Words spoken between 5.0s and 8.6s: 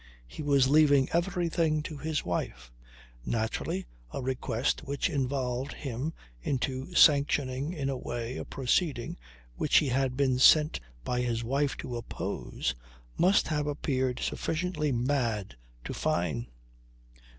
involved him into sanctioning in a way a